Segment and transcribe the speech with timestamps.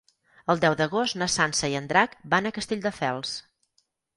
[0.53, 3.39] El deu d'agost na Sança i en Drac van a Castelldefels.